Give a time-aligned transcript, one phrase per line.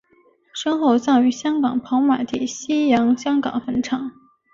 [0.51, 4.11] 身后葬于香港跑马地西洋香港坟场。